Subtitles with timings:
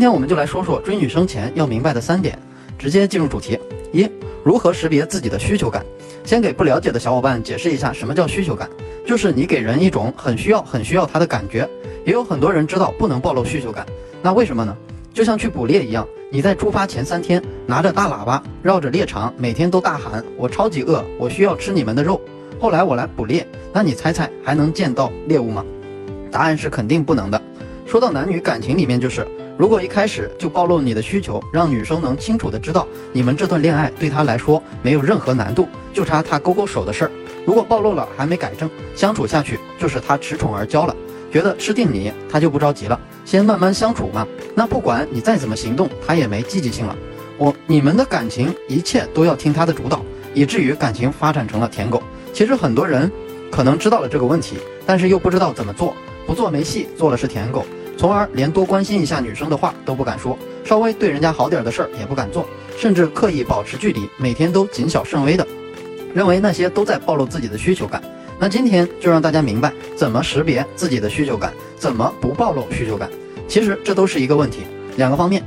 [0.00, 2.38] 今天我们就来说说追女生前要明白的三点，
[2.78, 3.58] 直接进入主题。
[3.92, 4.08] 一、
[4.42, 5.84] 如何识别自己的需求感？
[6.24, 8.66] 先给不了解的小伙伴解释一下，什么叫需求感？
[9.06, 11.68] 就是你给人一种很需要、很需要他的感觉。
[12.06, 13.84] 也有很多人知道不能暴露需求感，
[14.22, 14.74] 那为什么呢？
[15.12, 22.18] 就像去捕猎一样，你在出发前三天拿着大喇叭绕着猎场，每天都大喊“我超级饿，我需要吃你们的肉”。
[22.58, 25.62] 后来我来捕猎，那你猜猜还能见到猎物吗？
[26.30, 27.38] 答案是肯定不能的。
[27.84, 29.28] 说到男女感情里面，就是。
[29.60, 37.10] 如果一开始就暴露你的需求，让女生能清楚的知道你们这段恋爱对她来说没有任何难度，就差她勾勾手的事儿。
[37.44, 40.96] 如果暴露了还没改正，相处下去就是她恃宠而骄了，
[41.30, 44.26] 觉得吃定你，她就不着急了，先慢慢相处嘛。
[44.54, 46.96] 那不管你再怎么行动，她也没积极性了。
[47.36, 52.02] 我你们的感情一切都要听她的主导，以至于感情发展成了舔狗。
[52.32, 53.12] 其实很多人
[53.50, 54.56] 可能知道了这个问题，
[54.86, 55.94] 但是又不知道怎么做，
[56.26, 57.66] 不做没戏，做了是舔狗。
[58.00, 65.46] 从而连多关心一下女生的话都不敢说，稍微对人家好点的事儿也不敢做，甚至刻意保持距离，每天都谨小慎微的，
[66.14, 68.02] 认为那些都在暴露自己的需求感。
[68.38, 73.06] 那今天就让大家明白怎么识别自己的需求感，怎么不暴露需求感。
[73.46, 74.60] 其实这都是一个问题，
[74.96, 75.44] 两个方面，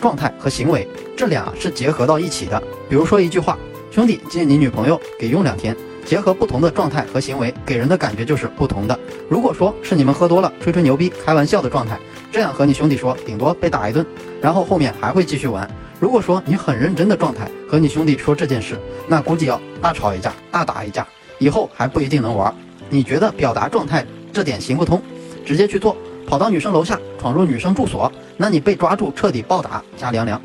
[0.00, 2.60] 状态和行为这俩是结合到一起的。
[2.88, 3.56] 比如说一句话，
[3.92, 5.76] 兄弟借你女朋友给用两天。
[6.04, 8.98] 结合不同的状态和行为，给人的感觉就是不同的。
[9.28, 11.98] 如果说是你们喝多了吹吹牛逼、开玩笑的状态，
[12.30, 14.04] 这样和你兄弟说，顶多被打一顿，
[14.40, 15.68] 然后后面还会继续玩。
[16.00, 21.06] 如果说你很认真的状态和你兄弟说这件事，那估计要大吵一架、大打一架，
[21.38, 22.52] 以后还不一定能玩。
[22.90, 25.00] 你觉得表达状态这点行不通，
[25.46, 30.42] 直接去做，跑到女生楼下闯入女生住所，那你被抓住彻底暴打加凉凉。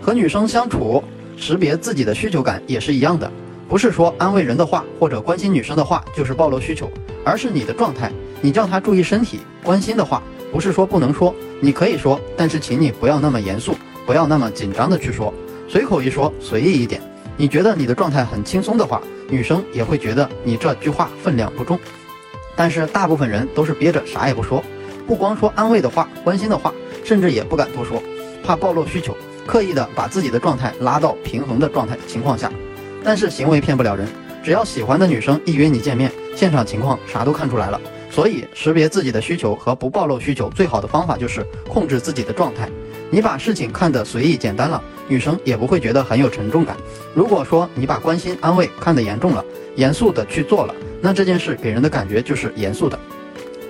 [0.00, 1.04] 和女生相处，
[1.36, 3.30] 识别自己的需求感也是一样的。
[3.74, 6.88] 不是说安慰人的话或者关心女生的话就是暴露需求，
[7.24, 8.08] 而是你的状态。
[8.40, 10.22] 你叫她注意身体，关心的话
[10.52, 13.74] 不是说不能说，你可以说，但是请你不要那么严肃，
[14.06, 15.34] 不要那么紧张的去说，
[15.66, 17.02] 随口一说，随意一点。
[17.36, 21.76] 你觉得你的状态很轻松的话，女生也会觉得你这句话分量不重。
[22.54, 24.62] 但是大部分人都是憋着啥也不说，
[25.04, 26.72] 不光说安慰的话、关心的话，
[27.02, 28.00] 甚至也不敢多说，
[28.44, 32.48] 怕暴露需求，刻意的把自己的状态拉到平衡的状态情况下。
[33.04, 34.08] 但是行为骗不了人，
[34.42, 37.80] 只要喜欢的女生一约你见面，现场情况啥都看出来了。
[38.10, 42.68] 所以识别自己的需求和不暴露需求最好的方法就是控制自己的状态。
[43.10, 46.76] 你把事情看得随意简单了，女生也不会觉得很有沉重感。
[47.12, 49.44] 如果说你把关心安慰看得严重了，
[49.76, 52.98] 严肃的去做了，那这件事给人的感觉就是严肃的。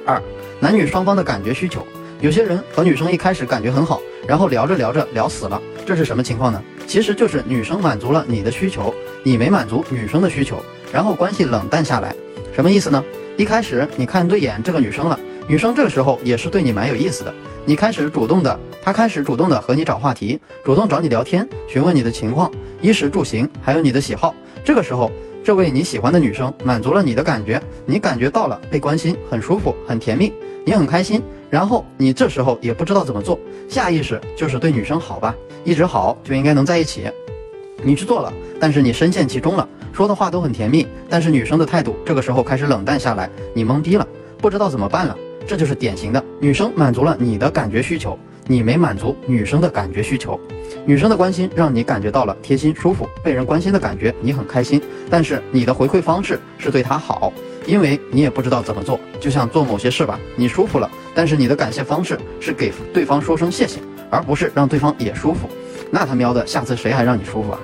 [0.07, 0.23] 二，
[0.61, 1.87] 男女双方的感觉需求，
[2.21, 6.63] 有些人和女生一开始感觉很好，然后聊着聊着聊死了，这是什么情况呢？
[6.87, 8.95] 其实就是女生满足了你的需求。
[9.25, 10.63] 你没满足女生的需求，
[10.93, 12.15] 然后关系冷淡下来，
[12.55, 13.03] 什么意思呢？
[13.37, 15.19] 一开始你看对眼这个女生了，
[15.49, 17.35] 女生这个时候也是对你蛮有意思的，
[17.65, 22.53] 你开始主动的，她开始主动的和你找话题，主动找你聊天，询问你的情况、
[22.83, 24.35] 衣食住行，还有你的喜好。
[24.63, 25.11] 这个时候，
[25.43, 30.31] 这位你喜欢的女生满足了你的感觉，你感觉到了被关心，很舒服，很甜蜜，
[30.65, 31.23] 你很开心。
[31.51, 35.35] 然后你这时候也不知道怎么做，下意识就是对女生好吧，
[35.65, 37.11] 一直好就应该能在一起。
[37.85, 44.07] 你去做了，但是你深陷其中了，说的话都很甜蜜，但是女生的态度这个时候开始冷淡下来，你懵逼了，
[44.39, 45.17] 不知道怎么办了。
[45.47, 50.41] 这就是典型的女生满足了你的感觉需求，你没满足女生的感觉需求。
[50.87, 54.81] 女生的关心让你感觉到了贴心舒服，被人关心的感觉你很开心，
[55.11, 57.31] 但是你的回馈方式是对她好，
[57.67, 65.47] 因为你也不知道怎么做，就像做某些事吧，你舒服了，但是你的感谢方式是给对方说声谢谢，而不是让对方也舒服。
[65.91, 67.61] 那他喵的，下次谁还让你舒服啊？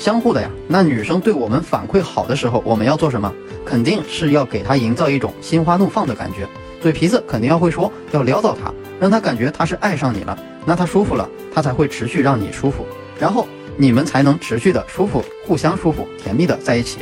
[0.00, 3.30] 相互的呀，那女生对我们反馈好的时候，我们要做什么？
[3.66, 6.48] 肯定是要给她营造一种心花怒放的感觉，
[6.80, 12.86] 嘴皮子肯定要会说，要撩到她，让她感觉她是爱上你了，那她舒服了，她才会持续让你舒服，
[13.18, 13.46] 然后
[13.76, 17.00] 你们才能持续的舒服，互相舒服，甜蜜的在一起。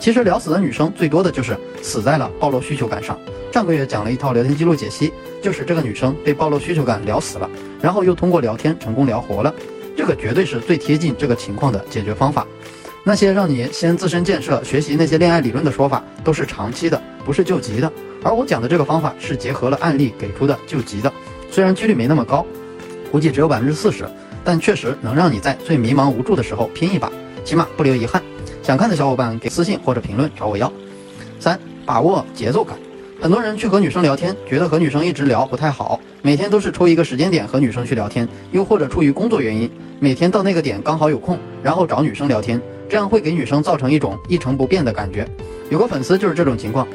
[0.00, 3.18] 其实聊死的女生最多的就是死在了暴露需求感上。
[3.52, 7.50] 上个月讲了一套聊天记录解析，就是这个女生被暴露需求感聊死了，
[7.82, 9.54] 然后又通过聊天成功聊活了。
[9.98, 12.46] 这个绝对是最贴近这个情况的解决方法。
[13.02, 17.92] 那些让你先自身建设、学习那些恋爱理论的说法，都是长期的，不是救急的。
[18.22, 21.12] 而我讲的这个方法是结合了案例给出的救急的，
[21.50, 22.46] 虽然几率没那么高，
[23.10, 24.08] 估计只有百分之四十，
[24.44, 27.10] 但确实能让你在最迷茫无助的时候拼一把，
[27.44, 28.22] 起码不留遗憾。
[28.62, 30.72] 想看的小伙伴给私信或者评论找我要。
[31.40, 32.78] 三、把握节奏感。
[33.20, 39.68] 很多人去和女生聊天，觉得和女生一直聊不太好，每天都是抽一个时间点和女生去聊天，又或者出于工作原因，
[39.98, 45.26] 每天到那个点刚好有空，然后找女生聊天，这样会给女生造成一种一成不变的感觉。
[45.68, 46.86] 有个粉丝就是这种情况，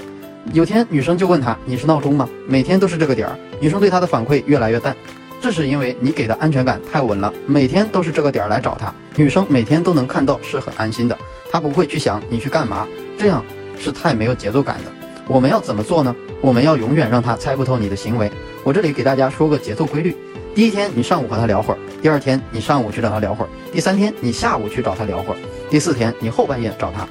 [0.53, 4.95] 有天女生就问他：“你是闹钟吗？”每天都是这个点儿，女生对他的反馈越来越淡，
[5.41, 11.17] 这是因为你给的安全感太稳了，每天都是这个点儿来找他，女生每天都能看到，是很安心的。
[11.51, 12.87] 她不会去想你去干嘛，
[13.17, 13.43] 这样
[13.77, 15.02] 是太没有节奏感的。
[15.27, 16.13] 我们要怎么做呢？
[16.41, 18.29] 我们要永远让他猜不透你的行为。
[18.63, 20.15] 我这里给大家说个节奏规律：
[20.53, 25.37] 第一天你上午和他聊会儿，第二天你上午去找他聊会儿，第三天你下午去找他聊会儿，
[25.69, 27.07] 第四天你后半夜找他。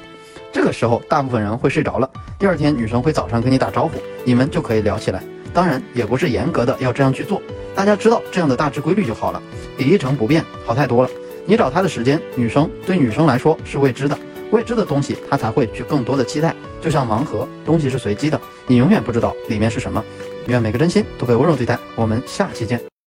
[0.51, 2.07] 这个时候大部分人会睡着了，
[2.37, 5.23] 第二天女生会早上跟你打招呼，你们就可以聊起来。
[5.51, 7.41] 当然也不是严格的要这样去做，
[7.73, 9.41] 大家知道这样的大致规律就好了，
[9.75, 11.09] 比一成不变好太多了。
[11.45, 14.17] 你找他的时间，女生对女生来说是未知的。
[14.53, 16.55] 未知的东西，他才会去更多的期待。
[16.79, 20.03] 就像盲盒，东西是随机的，你永远不知道里面是什么。
[20.45, 21.79] 愿每个真心都被温柔对待。
[21.95, 22.92] 我们下期见。